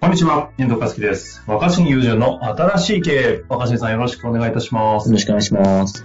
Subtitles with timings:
[0.00, 1.42] こんにちは、遠藤和樹です。
[1.46, 3.44] 若新友人の新しい経営。
[3.48, 5.08] 若新さんよろしくお願いいたします。
[5.08, 6.02] よろしくお願いします。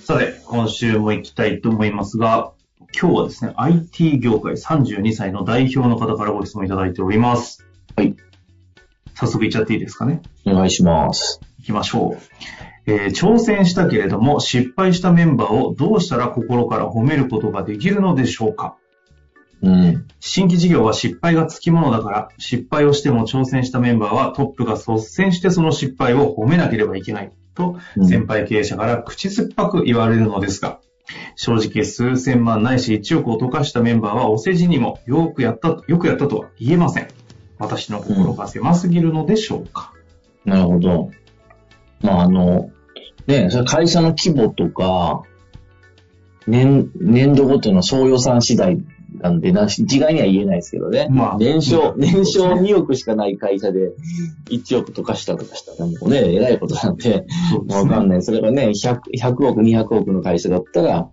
[0.00, 2.52] さて、今週も行きたいと思いますが、
[3.00, 7.66] 今日はですね、IT 業界32歳の代表の方からご質問いただいております。
[7.96, 8.14] はい。
[9.14, 10.20] 早速行っちゃっていいですかね？
[10.46, 11.40] お願いします。
[11.60, 12.18] 行きましょう。
[12.86, 18.76] えー挑戦したけれども失敗したメンバーをどうしたら心から褒めることができるのでしょうか？
[19.62, 20.06] うん。
[20.20, 30.80] 新規事業は失敗がつきものだから、失敗をしても挑戦したメンバーはトップが率先してその失敗を褒めなければいけないと、うん先輩経営者から口酸っぱく言われるのですが、
[31.36, 37.08] 正直数千万ないし1億を溶かしたメンバーはお世辞にもよくやった、よくやったとは言えません。
[37.58, 39.92] 私の心が狭すぎるのでしょうか、
[40.44, 41.10] なるほど。
[42.00, 42.70] まあ、あの、
[43.26, 45.22] ね、それ会社の規模とか、
[46.46, 48.78] 年、年度ごとの総予算次第
[49.18, 51.08] なんでな、一概には言えないですけどね。
[51.10, 53.92] まあ年商、うん年商2億しかない会社で
[54.50, 57.90] 1億とかしたとかしたらもうね、偉いことなんで、そうですね。
[57.90, 58.22] わかんない。
[58.22, 61.08] それがね、100, 100億、200億の会社だったら、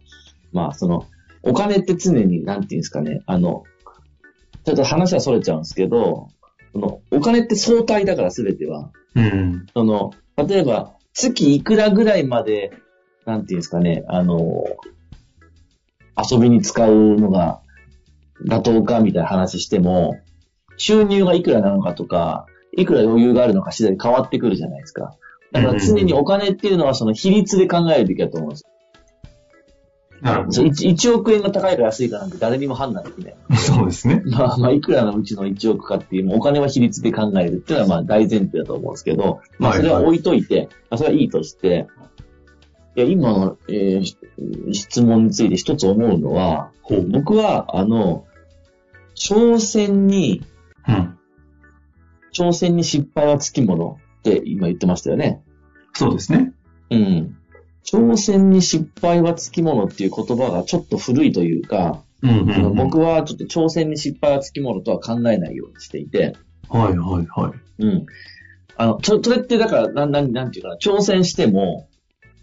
[0.54, 1.06] まあ、その、
[1.44, 3.64] お金って常に、なんていうんですかね、あの、
[4.66, 6.30] ちょっと話は逸れちゃうんですけど、
[6.74, 8.92] その、お金って相対だから全ては。
[9.16, 9.66] うん。
[9.74, 12.72] その、例えば、月いくらぐらいまで、
[13.26, 14.64] なんていうんですかね、あの、
[16.18, 17.62] 遊びに使うのが
[18.46, 20.20] 妥当かみたいな話しても、
[20.78, 25.16] 収入がいくらなのかとか、いくら余裕があるのか次第に変わってくるじゃないですか。
[25.52, 28.66] だから常にお金っていうのはその比率で考えるべきだと思うんです。
[30.22, 33.36] なるほそう 1, 1億円が高いか安いかなんて誰にも判断できない。
[33.50, 33.56] ど。
[33.58, 34.24] そうですね。
[34.26, 41.88] まあまあ、いくらのうちの1億かっていう、お金は比率で考えるっていうのはまあ大前提だと思うんですけど、まあそれは置いといて、まあそれはいいとして、
[42.96, 44.18] いや、今の、えーし
[44.72, 46.72] 質問について一つ思うのは。
[47.12, 48.26] 僕は、あの、
[49.18, 50.44] 挑戦に、
[50.88, 51.18] うん。
[52.34, 55.44] 挑戦に失敗はつきものって今言ってましたよね。
[55.94, 56.54] そうですね。
[56.92, 57.38] うん。
[57.84, 62.76] 挑戦に失敗はつきものっていう言葉がちょっと古いというか、うんうん、うん。
[62.76, 66.36] 僕はちょっと挑戦に失敗はつきものとは考えないようにしていて、
[66.70, 67.84] はいはいはい。
[67.84, 68.06] うん。
[68.76, 71.88] あの、そそれってだから、なん、なん、なんていうかな、挑戦しても、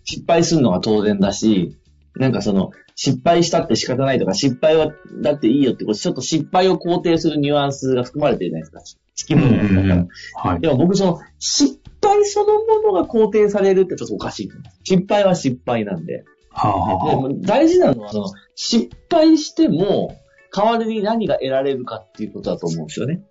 [0.05, 1.77] 失敗するのが当然だし、
[2.17, 9.01] なんかその、失敗したって仕方ないとか、失敗は、だっていいよって、ちょっと失敗を肯定するニュアンスが含まれてるじゃないですか。
[9.15, 10.07] つきものだから。
[10.51, 10.61] はい。
[10.61, 14.51] でも僕その、失敗そのものが肯定されるってちょっとおかしい。
[14.85, 16.25] 失敗は失敗なんで。
[16.51, 20.17] はあ、はあはあ、でも大事なのは、その、失敗しても、
[20.55, 23.23] 代わりに何が得られるかっていうことだと思うんですよね。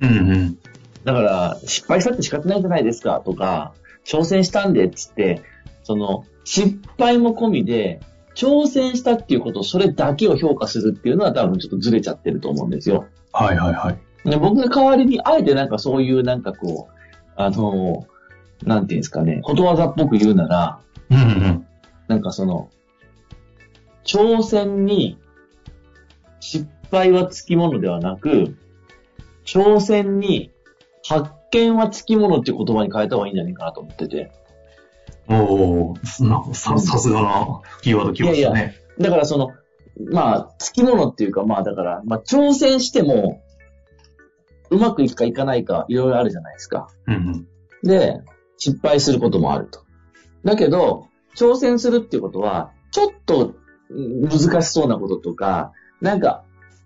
[0.00, 0.58] うんうん。
[1.04, 5.42] だから、失敗したって仕方ないじゃないですかとか、挑戦したんでっつって、
[5.82, 8.00] その、失敗も込みで、
[8.40, 13.04] 挑戦したっていうこと、それだけを評価するっていうのは多分ちょっとずれちゃってると思うんですよ。
[13.32, 14.30] はいはいはい。
[14.30, 16.92] で僕が代わりに、あえてなんかそういうなんかこう、
[17.36, 18.06] あの、
[18.64, 20.80] なんていうんですかね、ことわざっぽく言うなら、
[21.10, 21.66] うんうん。
[22.08, 22.70] なんかその、
[24.04, 25.18] 挑戦に
[26.40, 28.56] 失敗はつきものではなく、
[29.44, 30.50] 挑戦に
[31.06, 34.32] 発見はつきものっていう言葉に変えた方がいいんじゃないかなと思ってて。
[35.30, 38.74] おー、なんかさ、さすがなキーワード来ましたね。
[38.98, 39.50] だからその、
[40.10, 43.40] まあ、つきものっていうか、まあだから、まあ挑戦しても、
[44.70, 46.88] うまくいくかいかないか、いろいろあるじゃないですか。
[47.06, 47.46] うんうん。
[47.82, 48.20] で、
[48.56, 49.84] 失敗することもあると。
[50.44, 53.54] だけど、挑戦するっていうことは、ちょっと
[53.90, 56.44] うん難しそうなこととか、なんか、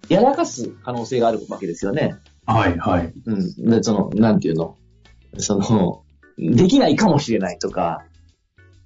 [0.08, 2.14] やらかす可能性があるわけですよね。
[2.46, 3.12] はいはい。
[3.24, 3.70] うん。
[3.70, 4.76] で、その、なんていうの？
[5.38, 6.02] その、
[6.38, 8.04] できないかもしれないとか、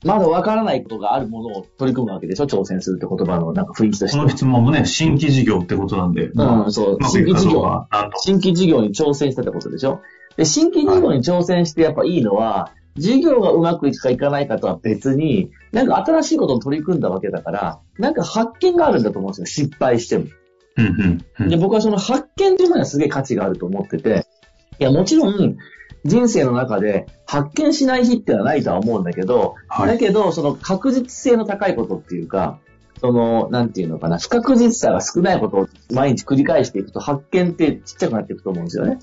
[0.04, 4.16] まだわからないことがあるものを取り組むわけでしょ挑戦するって言葉のなんか雰囲気として。
[4.16, 7.62] この質問もね、新規事業ってことなんで、まあうん、そう新規事業。
[7.62, 8.18] かなんと。
[8.20, 10.00] 新規事業に挑戦したってことでしょ
[10.36, 19.46] で、新規事業に挑戦してやっぱいいのは、事業がうまくいくかいかないかとは別に、なんか新しいことを取り組んだわけだから、なんか発見があるんだと思うんですよ。
[19.46, 20.26] 失敗しても。
[20.76, 21.48] うんうんうん。
[21.48, 24.26] で、僕はその発見というものにはすげえ価値があると思ってて、
[24.78, 25.56] いや、もちろん、
[26.08, 29.88] 人生の中で発見しない日ってのはないとは思うんだけど、はい。
[29.88, 32.58] だけど、その確実性の高いことっていうか、
[33.00, 38.98] その、なんていうのかな、不確実さが少ないことを毎日繰り返していくと発見ってちっちゃくなっていくと思うんですよね。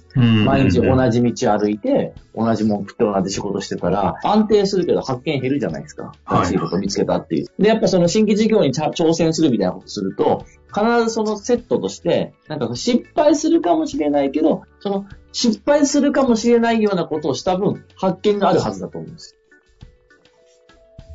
[0.46, 6.12] 毎日同じ道歩いて、同じもん食って同じ仕事してたら、安定するけど発見減るじゃないですか。
[6.26, 7.48] 新しいことを見つけたっていう。
[7.60, 19.38] で、やっぱその新規事業に挑戦するみたいなことすると、必ずそのセットとして、なんか失敗するかもしれないけど、その失敗するかもしれないようなことをした分、発見があるはずだと思うんです。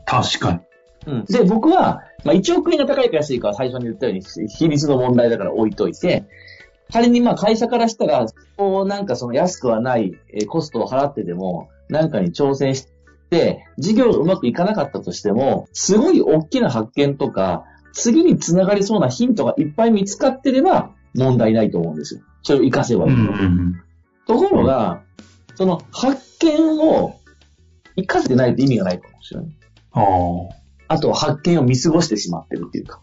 [0.06, 0.60] 確かに。
[1.06, 1.24] うん。
[1.24, 6.24] で、僕は、まあ、1億円が高いか安いかは最初に言ったように、比率の問題だから置いといて、
[6.92, 8.26] 仮にまあ会社からしたら、
[8.56, 10.14] こうなんかその安くはない
[10.48, 12.86] コストを払ってでも、なんかに挑戦し
[13.30, 22.20] て、事業がうまくいかなかったとしても、すごい大きな発見とか、次につながりそうなヒントがいっぱい見つかってれば問題ないと思うんですよ。
[22.42, 23.16] それを活かせばいい。
[24.26, 25.02] ところが、
[25.56, 27.18] その発見を
[27.96, 29.56] 活かせてないと意味がないと思うんですよね。
[29.92, 30.60] ああ。
[30.90, 33.00] あとは発見を見過ごしてしまってるっていうか。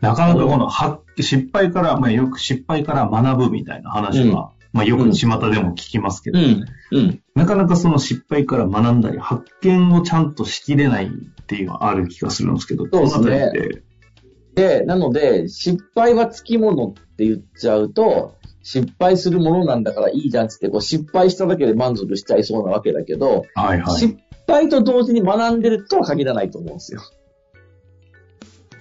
[0.00, 0.70] なかなかこの
[1.20, 4.32] 失敗から、まあ、よく失敗から学ぶみたいな話は、うん、
[4.72, 6.64] まあ、よく巷でも聞きますけど、うん。
[6.92, 11.10] うん、なかなかその失敗から学んだり、発見をちゃんとしきれないっ
[11.46, 13.82] ていうのはある気がするんですけど、そうですね。
[14.54, 24.18] で、なので、失敗はつきものって言っちゃうと、失敗するものなんだからいいじゃんって、こう失敗しただけで満足しちゃいそうなわけだけど、はいはい、失
[24.48, 27.02] 敗と同時に学んでるとは限らないと思うんですよ。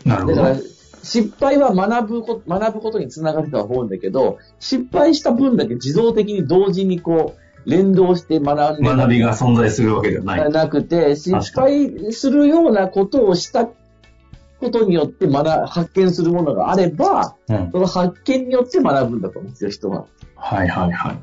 [0.05, 0.35] なるほど。
[0.35, 0.55] だから、
[1.03, 10.49] 失敗は学ぶこ学ぶことにつながるとは思うんだけど、失敗した分だけ自動的に同時にこう、連動して学んで学びが存在するわけではない。
[10.49, 13.69] なくて、失敗するようなことをした
[14.59, 20.05] ことによって学、発見するものがあれば、うん、その発見によって学ぶんだと思うんですよ、人は。
[20.35, 21.17] はいはいはい。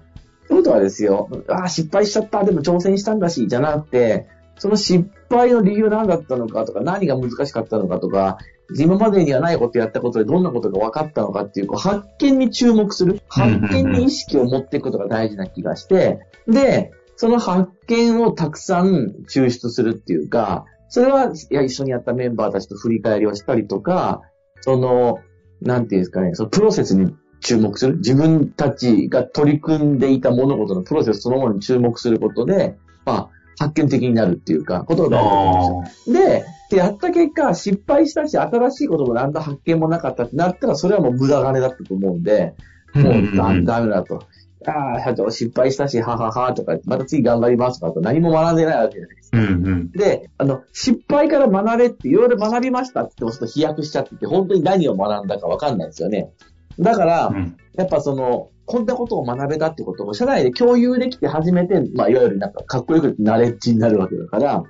[0.49, 4.27] ということはですよ、ああ、失敗しちゃった、でも挑戦したんだし、じゃなくて、
[4.59, 8.39] その失敗の理由何だったのかとか、何が難しかったのかとか、
[8.77, 13.21] 今までにはないことやったことでどんなことが分かったのかっていう、こう発見に注目する。
[13.29, 24.23] 発見に意識を持っていくことが大事な気がして、で、その発見をたくさん抽出するっていうか、それは、一緒にやったメンバーたちと振り返りをしたりとか、
[24.61, 25.19] その、
[25.61, 27.97] なんていうんですかね、そのプロセスに注目する。
[27.97, 36.15] 自分たちが取り組んでいた物事のプロセスそのものに注目することで、まあ、発見的になるっていうか、ことが大事だと思うんですよ。
[36.15, 42.55] で、で、やった結果、失敗したし、新しいことも何だ発見もなかったってなったら、それはもう無駄金だったと思うんで、
[42.95, 44.23] もうダメだと。
[44.67, 49.39] ああ、社長失敗したし、はははとか、また次頑張りますとかと何も学んでないわけじゃないですか。
[49.39, 56.31] うんうん、で、あの、失敗から学べっていろいろ学びましたって言ってもちょっと飛躍しちゃってて、本当に何を学んだかわかんないんですよね。
[56.79, 64.65] だから、うん、やっぱその、こんなことを学べたってことを社内で共有できて初めて、まあ、いわゆるなんかかっこよくナレッジになるわけだから、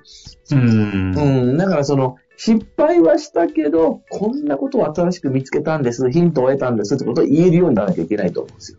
[0.51, 1.15] うん。
[1.15, 1.57] うん。
[1.57, 8.77] だからその、失敗はしたけど、こんなことを新しく見つけたんです、ヒントを得たんですってことを言えるようにならなきゃいけないと思うんですよ。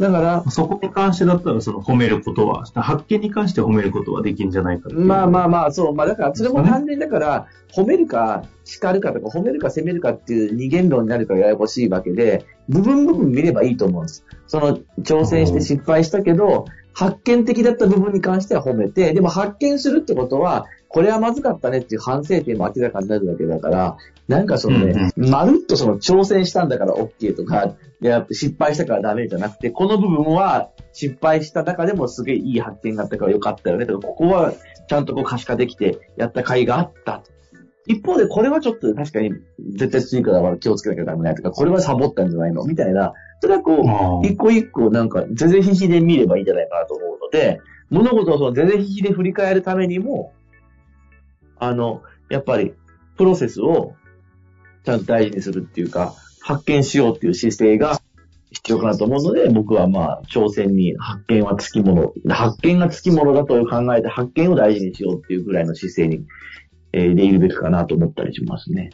[0.00, 5.94] だから、そこに関してだったら、その褒めることは、発見に関して褒めることはできるんじゃないかまあまあまあ、そう。
[5.94, 14.24] まあだから、それも単純だから、褒めるか叱るかとか、褒めるか責めるかっていう二元論になるからややこしいわけで、部分部分見ればいいと思うんです。
[14.46, 23.96] その、挑戦して失敗したけど、発見的だった部分に関しては褒めて、でも発見するってことは、これはまずかったねっていう反省点も明らかになるわけだから、
[24.26, 34.54] なんかそのね、うんうん、まるっとその挑戦したんだから OK とか、いや失敗したからダメじゃなくて、この部分は失敗した中でもすげえいい発見があったからよかったよねとか、ここは
[34.88, 37.22] ちゃんとこう可視化できてやった甲斐があった。
[37.86, 39.32] 一方でこれはちょっと確かに
[39.76, 42.64] 絶対次からは気をつけなきゃダメないとか、これはサボったんじゃないの？
[42.64, 50.34] みたいな、それはこう、一個一個なんか全然必死で見ればいいんじゃないかなと思うので、物事をその全然必死で振り返るためにも、
[51.58, 52.74] あの、やっぱり、
[53.16, 53.94] プロセスを
[54.84, 58.00] ちゃんと大事にするっていうか、発見しようっていう姿勢が
[58.52, 66.24] 必要かなと思うので、僕はまあ、挑戦に発見はつきもの、発見がつきものだと考えて、発見を大事にしようっていうぐらいの姿勢に、
[66.92, 68.90] えー、でいるべきかなと思ったりしますね。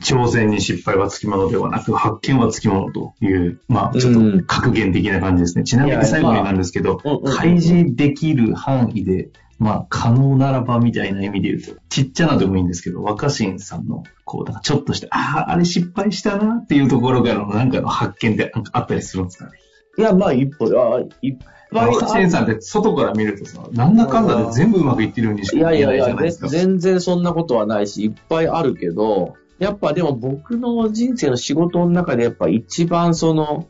[0.00, 5.62] 挑戦に失敗はつきものではなく、発見はつきものという、まあ、ちょっと格言的な感じですね。
[5.62, 6.96] ちなみに最後になんですけど、
[7.36, 19.52] 開示できる範囲でまあ、可能ならばみたいな意味で言うと、ちっちゃなでもいいんですけど、若新さんの、こう、だからちょっとして、ああ、あれ失敗したなっていうところからのなんかの発見ってあったりするんですかね？
[19.98, 21.38] いや、まあ、一歩、あいっ
[21.72, 21.88] ぱい。
[21.88, 26.46] 若新さんって外から見るとさ、なんだかんだで全部うまくいってるようにしか見えないじゃないですか。
[26.46, 33.66] いやいやいや、全然そんなことはないし、いっぱいあるけど、やっぱでも僕の人生の仕事の中でやっぱ一番その、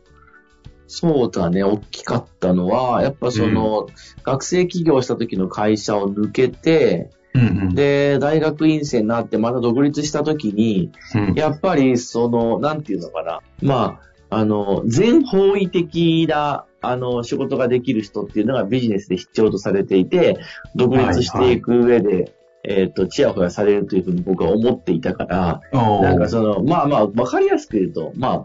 [0.88, 3.86] そうだね、大きかったのは、やっぱその、うん、
[4.22, 7.74] 学生起業した時の会社を抜けて、うんうん。
[7.74, 13.40] で、大学院生になってまた独立した時に、うん、やっぱり、その、なんていうのかな。
[13.62, 14.00] ま
[14.30, 20.38] あ、あの、全方位的な、あの、仕事ができる人っていうのがビジネスで必要とされていて、
[20.74, 22.32] 独立していく上で、
[22.64, 28.44] えっ、と、チヤホヤされるというふうに僕は思っていたから、なんかその、まあまあ、わかりやすく言うと、まあ、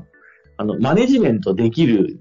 [0.57, 2.19] あの、マネジメントできる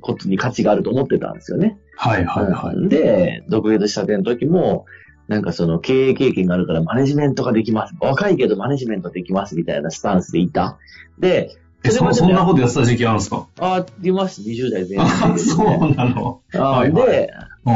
[0.00, 1.78] ことに価値があると思ってたんですよね。
[1.96, 2.88] はいはいはい。
[2.88, 4.86] で、独立したての時も、
[5.28, 7.94] なんかその経営経験があるからマネジメントができます。
[8.00, 10.78] 若いけどマネジメントできますみたいなスタンスでいた。
[11.18, 13.46] で、え、そ、そんなことやってた時期あるんですか？
[13.58, 14.42] あ、出ます。
[14.42, 16.40] 20代前あ、半で、 そうなの。
[16.54, 17.28] あはいはい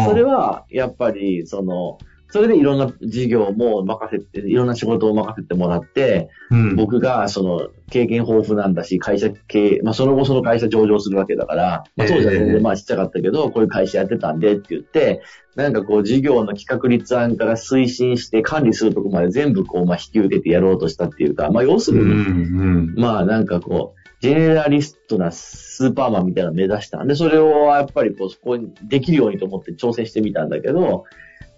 [0.07, 1.99] それは、やっぱり、その、
[2.35, 6.75] それでいろんな事業も任せて、いろんな仕事を任せてもらって、うん。
[6.75, 15.23] 僕が、その、経験豊富なんだし、会社経営、まあ、その後その会社上場するわけだから、まあ、当時は全ええ然まあちっちゃかったけど、こういう会社やってたんでって言って、
[15.55, 22.95] なんかこう、事業の企画立案から推進して管理するとこまで全部こう、まあ、引き受けてやろうとしたっていうか、まあ、要すうんるに、うん。
[22.97, 31.05] まあ、なんかこう、ジェネラリストなスーパーマンみたいなのを目指したんで、それをやっぱりこう、そこにできるようにと思って挑戦してみたんだけど、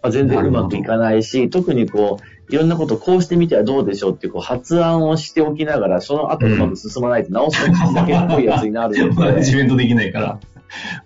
[0.07, 7.61] まあ、全然うまくいかないし、特にこう、いろんなことこうしてみてはどうでしょうっていうこう発案をしておきながら、その後うまく進まないと直す
[7.93, 9.59] だけっぽいやつになるのマネジで。
[9.59, 10.41] メントできないから。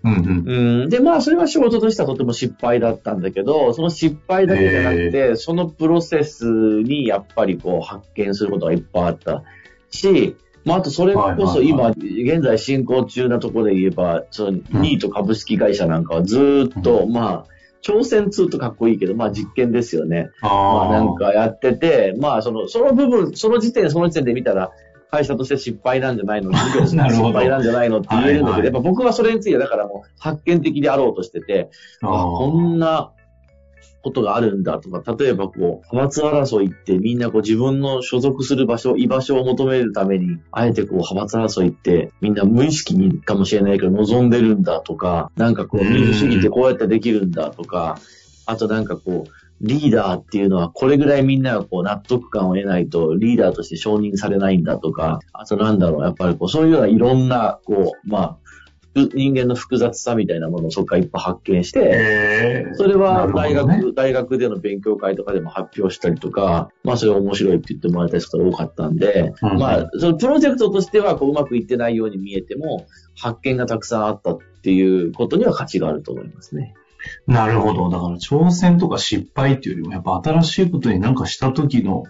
[0.04, 0.82] うんうん。
[0.82, 9.42] うん、で、まあ、それは仕事としてはとても失敗だったんだけど、その失敗だけじゃなくて、そのプロセスにやっぱりこう発見することがいっぱいあった
[9.90, 20.30] し、まあ、あとそれこそ今、現在進行中なところで言えば、そのニート株式会社なんかはずーっと、まあ、挑戦通とかっこいいけど、まあ実験ですよね。
[20.42, 20.88] まああ。
[20.88, 24.70] あなんかやってて、まあその、その部分、その時点、その時点で見たら、
[25.10, 31.70] 会社として失敗なんじゃないの 事業として失敗なんじゃないのって言えるんだけど、はいはいやっぱ僕はそれについてだからもう発見的であろうとしてて、
[32.02, 33.12] あこんな
[34.02, 45.92] ことがあるんだとか、例えばこう、派閥争いってみんなこう自分の所属する場所、居場所を求めるために、あえてこう派閥争いってみんな無意識にかもしれないけど望んでるんだとか、なんかこううん。
[45.92, 47.98] 民主主義ってこうやってできるんだとか、
[48.46, 58.39] あとなんかこう、リーダーっていうのはこれぐらいみんながこう納得感を得ないとリーダーとして承認されないんだとか、あとなんだろう、やっぱりこうそういうようないろんなこう、まあ、ふ
[59.08, 76.74] 人間の複雑さみたいなものをそこからいっぱい発見して、ええそれはな大学、ね大学での勉強会とかでも発表したりとか、まあそれ面白いって言ってもらえた人が多かったんで、うんまあそのプロジェクトとしてはこううまくいってないように見えても、発見がたくさんあったっていうことには価値があると思いますね。
[77.26, 77.88] なるほど。
[77.88, 82.04] だから挑戦とか失敗っていうよりも、やっぱ新しいことになんかした時の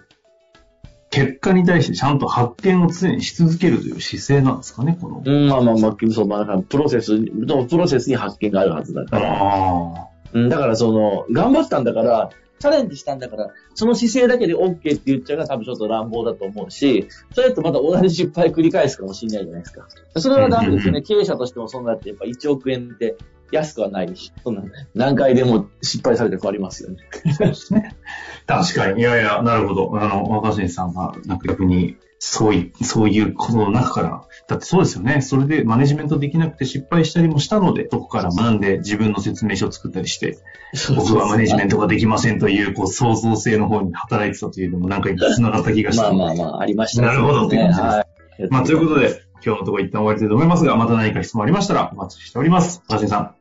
[1.11, 5.21] 結果に対してちゃんと発見を常にし続けるという姿勢なんですかね、この。
[5.23, 9.37] うん、まあまあまあ、そう、まあ、プロセス、のプロセスに発見があるはずだから。
[9.37, 19.87] あうん、だからその、頑張ったんだから、チャレンジしたんだから、その姿勢だけで OK って言っちゃうのが多分ちょっと乱暴だと思うし、それだとまた同じ失敗繰り返すかもしれないじゃないですか。
[20.15, 21.01] それはダメですよね。
[21.01, 23.17] 経営者としてもそんなってやっぱ1億円って
[23.51, 26.97] 安くはないし、そんな何回でも失敗されて変わりますよね。
[27.25, 27.95] あ、そうですね。
[28.47, 29.01] 確かに。
[29.01, 29.91] いやいや、なるほど。
[30.01, 35.21] あの、若新さんが、なんか逆に、そういそういうことの中から、だってそうですよね。
[35.21, 40.37] それでマネジメントできなくて失敗したりもしたので、そこから学んで自分の説明書を作ったりして、
[40.95, 46.03] 僕はマネジメントができませんという、こう、創造性の方に働いてたというのもなんか繋がった気がした。
[46.03, 48.05] まあまあまあ、ありましたなるほどって感じですは
[48.39, 48.47] い。
[48.51, 52.83] まあ、ということで、今日のところ一旦終わりたいと思いますが、また何か質問ありましたらお待ちしております。
[52.87, 53.35] 若新さん、